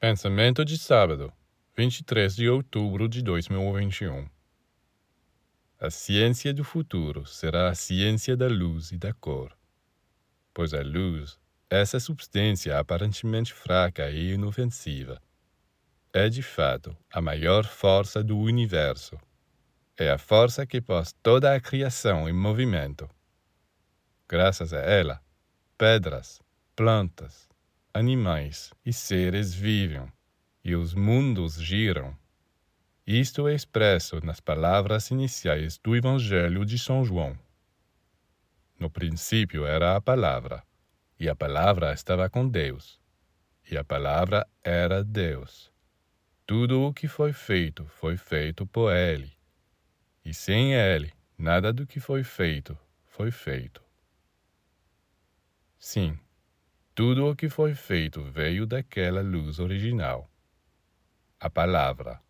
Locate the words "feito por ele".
48.16-49.32